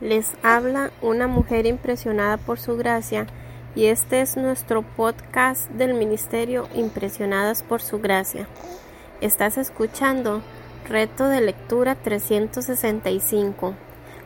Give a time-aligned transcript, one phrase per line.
[0.00, 3.26] Les habla una mujer impresionada por su gracia
[3.74, 8.46] y este es nuestro podcast del Ministerio Impresionadas por su gracia.
[9.20, 10.40] Estás escuchando
[10.88, 13.74] Reto de Lectura 365.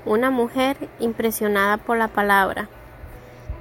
[0.04, 2.68] Una mujer impresionada por la palabra.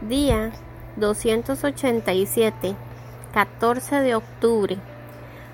[0.01, 0.51] Día
[0.97, 2.75] 287,
[3.33, 4.77] 14 de octubre.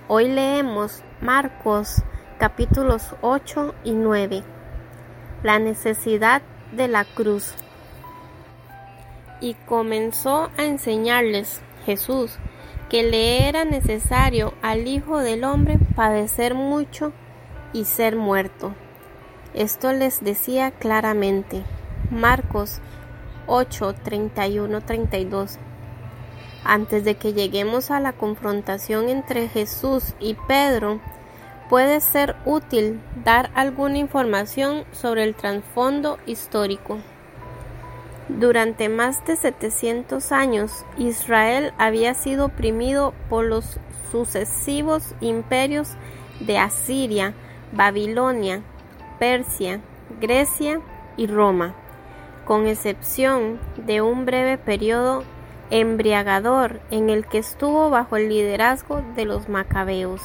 [0.08, 2.02] Hoy leemos Marcos
[2.40, 4.57] capítulos 8 y 9
[5.44, 6.42] la necesidad
[6.72, 7.54] de la cruz.
[9.40, 12.38] Y comenzó a enseñarles Jesús
[12.90, 17.12] que le era necesario al Hijo del Hombre padecer mucho
[17.74, 18.74] y ser muerto.
[19.54, 21.64] Esto les decía claramente.
[22.12, 22.80] Marcos
[23.48, 25.58] 8, 31, 32.
[26.64, 31.00] Antes de que lleguemos a la confrontación entre Jesús y Pedro,
[31.70, 37.00] puede ser útil dar alguna información sobre el trasfondo histórico.
[38.30, 43.80] Durante más de 700 años, Israel había sido oprimido por los
[44.12, 45.90] sucesivos imperios
[46.40, 47.34] de Asiria,
[47.72, 48.62] Babilonia,
[49.20, 49.82] Persia,
[50.22, 50.82] Grecia
[51.16, 51.74] y Roma,
[52.46, 55.24] con excepción de un breve periodo
[55.70, 60.22] embriagador en el que estuvo bajo el liderazgo de los macabeos.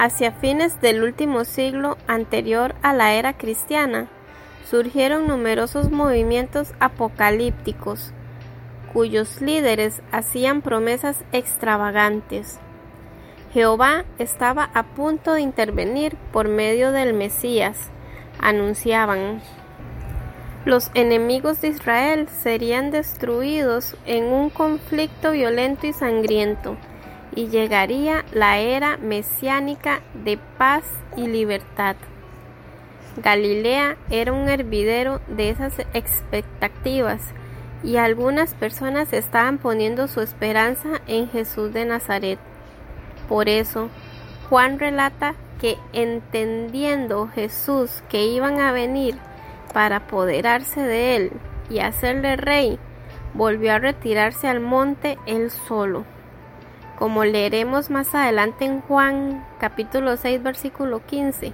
[0.00, 4.06] Hacia fines del último siglo anterior a la era cristiana,
[4.64, 8.12] surgieron numerosos movimientos apocalípticos,
[8.92, 12.60] cuyos líderes hacían promesas extravagantes.
[13.52, 17.90] Jehová estaba a punto de intervenir por medio del Mesías,
[18.38, 19.42] anunciaban.
[20.64, 26.76] Los enemigos de Israel serían destruidos en un conflicto violento y sangriento
[27.38, 30.82] y llegaría la era mesiánica de paz
[31.16, 31.94] y libertad.
[33.16, 37.22] Galilea era un hervidero de esas expectativas
[37.84, 42.40] y algunas personas estaban poniendo su esperanza en Jesús de Nazaret.
[43.28, 43.88] Por eso,
[44.48, 49.14] Juan relata que entendiendo Jesús que iban a venir
[49.72, 51.32] para apoderarse de él
[51.70, 52.80] y hacerle rey,
[53.32, 56.17] volvió a retirarse al monte él solo
[56.98, 61.52] como leeremos más adelante en Juan capítulo 6 versículo 15.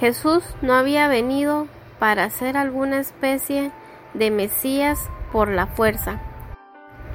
[0.00, 1.68] Jesús no había venido
[2.00, 3.70] para ser alguna especie
[4.12, 6.20] de Mesías por la fuerza.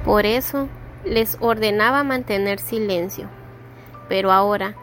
[0.05, 0.69] Por eso
[1.03, 3.27] les ordenaba mantener silencio.
[4.07, 4.75] Pero ahora,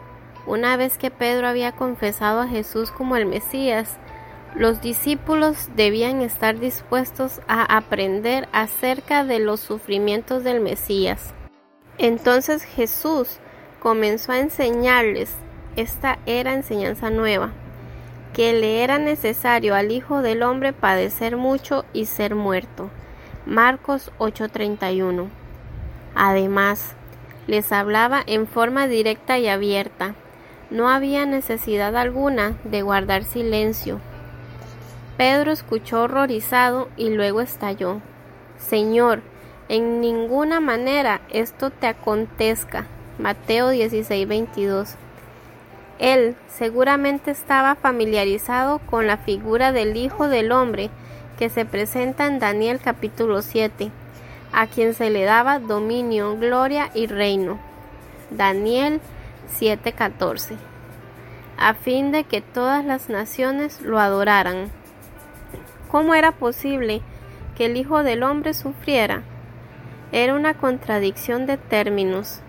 [0.45, 3.97] una vez que Pedro había confesado a Jesús como el Mesías,
[4.55, 11.33] los discípulos debían estar dispuestos a aprender acerca de los sufrimientos del Mesías.
[11.99, 13.39] Entonces Jesús
[13.81, 15.31] comenzó a enseñarles,
[15.75, 17.51] esta era enseñanza nueva,
[18.33, 22.89] que le era necesario al Hijo del Hombre padecer mucho y ser muerto.
[23.45, 25.27] Marcos 8:31.
[26.15, 26.95] Además,
[27.47, 30.15] les hablaba en forma directa y abierta.
[30.69, 33.99] No había necesidad alguna de guardar silencio.
[35.17, 37.99] Pedro escuchó horrorizado y luego estalló.
[38.57, 39.21] Señor,
[39.69, 42.87] en ninguna manera esto te acontezca.
[43.19, 44.95] Mateo 16, 22.
[45.99, 50.89] Él seguramente estaba familiarizado con la figura del Hijo del Hombre
[51.37, 53.91] que se presenta en Daniel capítulo 7,
[54.51, 57.59] a quien se le daba dominio, gloria y reino.
[58.31, 59.01] Daniel
[59.59, 60.55] 7:14,
[61.57, 64.71] a fin de que todas las naciones lo adoraran.
[65.91, 67.01] ¿Cómo era posible
[67.55, 69.23] que el Hijo del Hombre sufriera?
[70.11, 72.41] Era una contradicción de términos.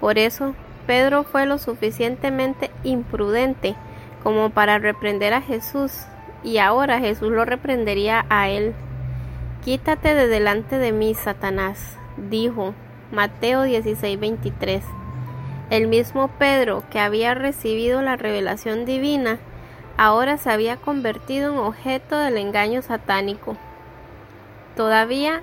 [0.00, 0.54] Por eso,
[0.86, 3.74] Pedro fue lo suficientemente imprudente
[4.22, 5.92] como para reprender a Jesús,
[6.42, 8.74] y ahora Jesús lo reprendería a él.
[9.64, 12.74] Quítate de delante de mí, Satanás, dijo
[13.12, 14.82] Mateo 16:23.
[15.70, 19.38] El mismo Pedro que había recibido la revelación divina,
[19.96, 23.56] ahora se había convertido en objeto del engaño satánico.
[24.76, 25.42] Todavía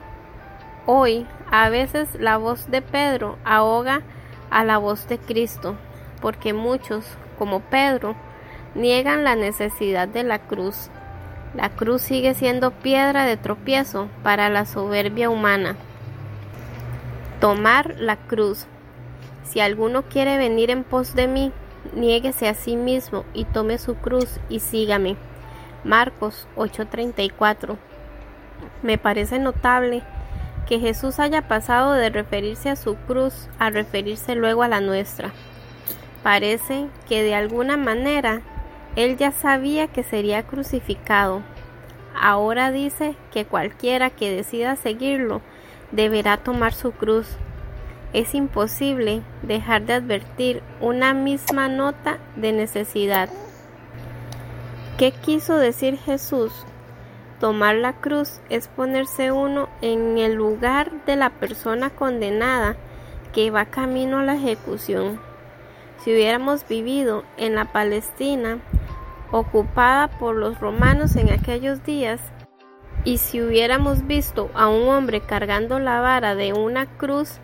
[0.85, 4.01] hoy a veces la voz de Pedro ahoga
[4.49, 5.75] a la voz de Cristo,
[6.21, 7.05] porque muchos,
[7.37, 8.15] como Pedro,
[8.75, 10.89] niegan la necesidad de la cruz.
[11.53, 15.75] La cruz sigue siendo piedra de tropiezo para la soberbia humana.
[17.39, 18.67] Tomar la cruz.
[19.43, 21.51] Si alguno quiere venir en pos de mí,
[21.93, 25.17] niéguese a sí mismo y tome su cruz y sígame.
[25.83, 27.77] Marcos 8:34.
[28.83, 30.03] Me parece notable
[30.67, 35.31] que Jesús haya pasado de referirse a su cruz a referirse luego a la nuestra.
[36.23, 38.41] Parece que de alguna manera
[38.95, 41.41] Él ya sabía que sería crucificado.
[42.13, 45.41] Ahora dice que cualquiera que decida seguirlo
[45.91, 47.27] deberá tomar su cruz.
[48.13, 53.29] Es imposible dejar de advertir una misma nota de necesidad.
[54.97, 56.51] ¿Qué quiso decir Jesús?
[57.41, 62.75] Tomar la cruz es ponerse uno en el lugar de la persona condenada
[63.33, 65.19] que va camino a la ejecución.
[65.97, 68.59] Si hubiéramos vivido en la Palestina
[69.31, 72.21] ocupada por los romanos en aquellos días,
[73.05, 77.39] y si hubiéramos visto a un hombre cargando la vara de una cruz,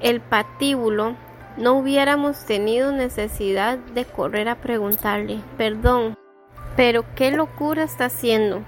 [0.00, 1.16] el patíbulo,
[1.58, 6.16] no hubiéramos tenido necesidad de correr a preguntarle, perdón,
[6.76, 8.62] pero qué locura está haciendo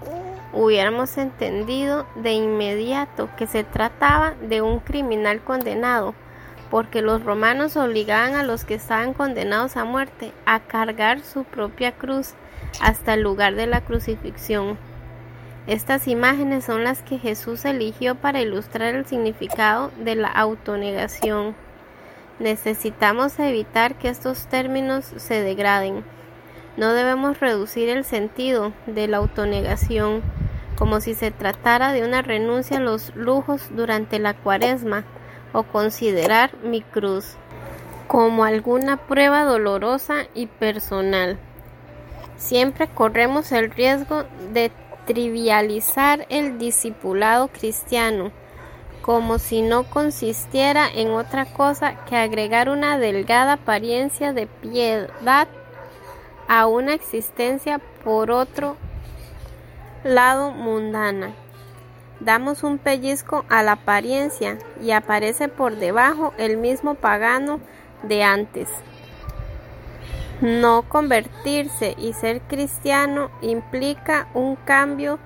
[0.59, 6.17] hubiéramos entendido de inmediato que se trataba de un criminal condenado,
[6.69, 11.93] porque los romanos obligaban a los que estaban condenados a muerte a cargar su propia
[11.93, 12.35] cruz
[12.83, 14.77] hasta el lugar de la crucifixión.
[15.69, 21.55] Estas imágenes son las que Jesús eligió para ilustrar el significado de la autonegación.
[22.41, 26.03] Necesitamos evitar que estos términos se degraden.
[26.77, 30.23] No debemos reducir el sentido de la autonegación
[30.79, 35.05] como si se tratara de una renuncia a los lujos durante la cuaresma
[35.53, 37.35] o considerar mi cruz
[38.07, 41.39] como alguna prueba dolorosa y personal.
[42.37, 44.71] Siempre corremos el riesgo de
[45.07, 48.31] trivializar el discipulado cristiano
[49.03, 55.49] como si no consistiera en otra cosa que agregar una delgada apariencia de piedad
[56.47, 58.77] a una existencia por otro
[60.05, 61.33] lado mundana.
[62.21, 67.61] Damos un pellizco a la apariencia y aparece por debajo el mismo pagano
[68.03, 68.69] de antes.
[70.41, 75.19] No convertirse y ser cristiano implica un cambio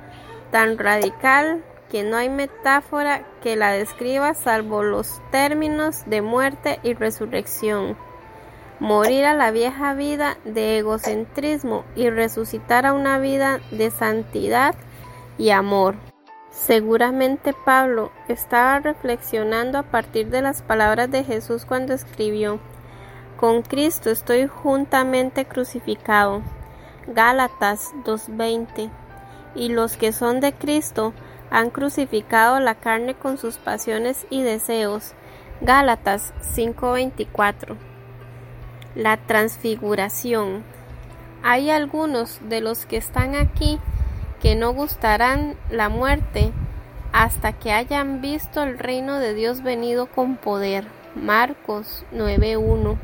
[0.50, 6.94] tan radical que no hay metáfora que la describa salvo los términos de muerte y
[6.94, 7.96] resurrección
[8.82, 14.74] morir a la vieja vida de egocentrismo y resucitar a una vida de santidad
[15.38, 15.94] y amor.
[16.50, 22.58] Seguramente Pablo estaba reflexionando a partir de las palabras de Jesús cuando escribió,
[23.38, 26.42] Con Cristo estoy juntamente crucificado.
[27.06, 28.90] Gálatas 2.20.
[29.54, 31.12] Y los que son de Cristo
[31.50, 35.12] han crucificado la carne con sus pasiones y deseos.
[35.60, 37.91] Gálatas 5.24
[38.94, 40.62] la transfiguración.
[41.42, 43.78] Hay algunos de los que están aquí
[44.40, 46.52] que no gustarán la muerte
[47.12, 50.86] hasta que hayan visto el reino de Dios venido con poder.
[51.14, 52.96] Marcos 9.1.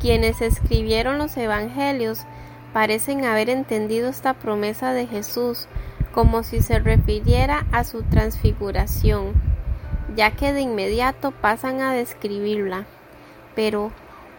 [0.00, 2.20] Quienes escribieron los evangelios
[2.72, 5.66] parecen haber entendido esta promesa de Jesús
[6.12, 9.32] como si se refiriera a su transfiguración,
[10.14, 12.86] ya que de inmediato pasan a describirla.
[13.54, 13.92] Pero,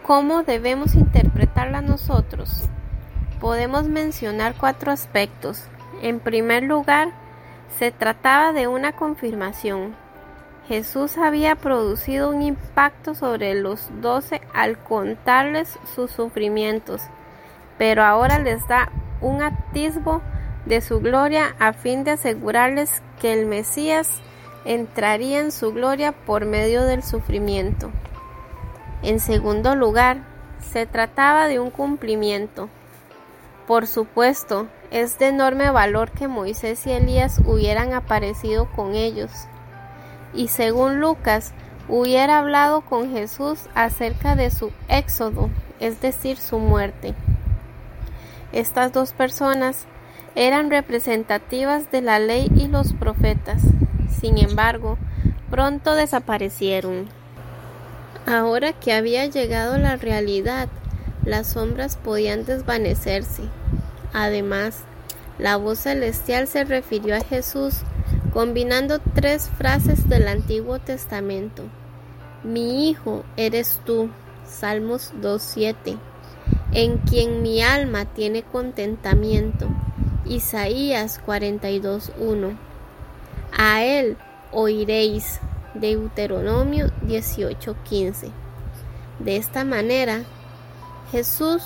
[0.06, 2.62] ¿Cómo debemos interpretarla nosotros?
[3.38, 5.64] Podemos mencionar cuatro aspectos.
[6.02, 7.10] En primer lugar,
[7.78, 9.94] se trataba de una confirmación.
[10.66, 17.02] Jesús había producido un impacto sobre los doce al contarles sus sufrimientos,
[17.76, 20.22] pero ahora les da un atisbo
[20.64, 24.20] de su gloria a fin de asegurarles que el Mesías
[24.64, 27.90] entraría en su gloria por medio del sufrimiento.
[29.02, 30.18] En segundo lugar,
[30.60, 32.68] se trataba de un cumplimiento.
[33.66, 39.30] Por supuesto, es de enorme valor que Moisés y Elías hubieran aparecido con ellos.
[40.34, 41.52] Y según Lucas,
[41.88, 47.14] hubiera hablado con Jesús acerca de su éxodo, es decir, su muerte.
[48.52, 49.86] Estas dos personas
[50.34, 53.62] eran representativas de la ley y los profetas.
[54.20, 54.98] Sin embargo,
[55.50, 57.19] pronto desaparecieron.
[58.26, 60.68] Ahora que había llegado la realidad,
[61.24, 63.42] las sombras podían desvanecerse.
[64.12, 64.84] Además,
[65.38, 67.76] la voz celestial se refirió a Jesús
[68.32, 71.64] combinando tres frases del Antiguo Testamento.
[72.44, 74.10] Mi Hijo eres tú,
[74.46, 75.98] Salmos 2.7,
[76.72, 79.68] en quien mi alma tiene contentamiento,
[80.24, 82.56] Isaías 42.1.
[83.56, 84.16] A Él
[84.52, 85.40] oiréis,
[85.74, 88.30] Deuteronomio 18:15.
[89.18, 90.22] De esta manera,
[91.12, 91.62] Jesús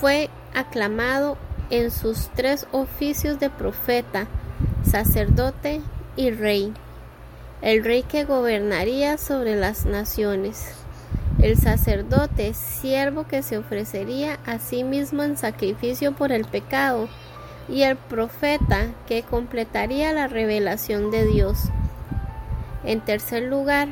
[0.00, 1.36] fue aclamado
[1.70, 4.26] en sus tres oficios de profeta,
[4.82, 5.80] sacerdote
[6.16, 6.72] y rey,
[7.62, 10.74] el rey que gobernaría sobre las naciones.
[11.40, 17.08] el sacerdote, siervo que se ofrecería a sí mismo en sacrificio por el pecado,
[17.68, 21.58] y el profeta que completaría la revelación de Dios.
[22.84, 23.88] En tercer lugar,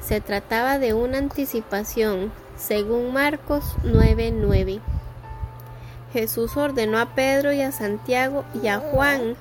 [0.00, 4.80] se trataba de una anticipación, según Marcos 9:9.
[6.12, 9.36] Jesús ordenó a Pedro y a Santiago y a Juan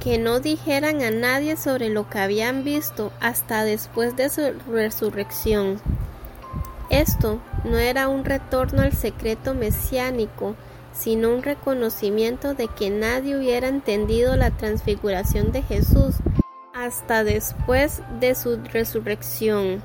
[0.00, 5.78] que no dijeran a nadie sobre lo que habían visto hasta después de su resurrección.
[6.88, 10.56] Esto no era un retorno al secreto mesiánico,
[10.92, 16.16] sino un reconocimiento de que nadie hubiera entendido la transfiguración de Jesús
[16.84, 19.82] hasta después de su resurrección.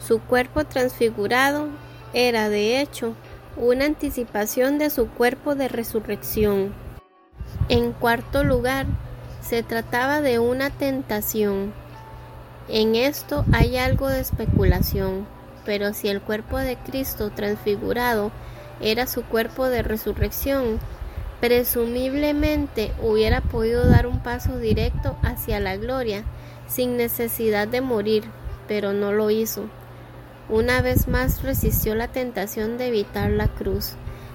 [0.00, 1.68] Su cuerpo transfigurado
[2.12, 3.14] era, de hecho,
[3.56, 6.74] una anticipación de su cuerpo de resurrección.
[7.68, 8.86] En cuarto lugar,
[9.42, 11.72] se trataba de una tentación.
[12.68, 15.26] En esto hay algo de especulación,
[15.66, 18.32] pero si el cuerpo de Cristo transfigurado
[18.80, 20.78] era su cuerpo de resurrección,
[21.44, 26.24] presumiblemente hubiera podido dar un paso directo hacia la gloria
[26.66, 28.24] sin necesidad de morir,
[28.66, 29.68] pero no lo hizo.
[30.48, 33.92] Una vez más resistió la tentación de evitar la cruz.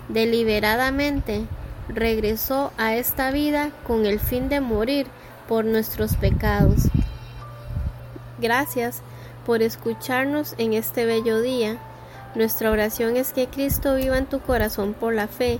[0.07, 1.47] Deliberadamente
[1.87, 5.07] regresó a esta vida con el fin de morir
[5.47, 6.89] por nuestros pecados.
[8.37, 9.01] Gracias
[9.47, 11.79] por escucharnos en este bello día.
[12.35, 15.59] Nuestra oración es que Cristo viva en tu corazón por la fe